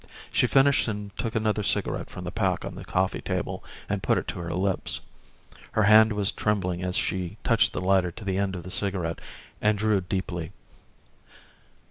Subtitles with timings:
[0.31, 4.17] She finished and took another cigarette from the pack on the coffee table and put
[4.17, 4.99] it to her lips.
[5.73, 9.19] Her hand was trembling as she touched the lighter to the end of the cigarette
[9.61, 10.53] and drew deeply.